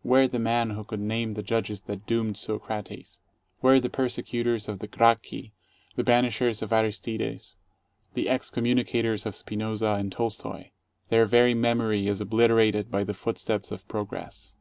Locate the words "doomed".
2.06-2.38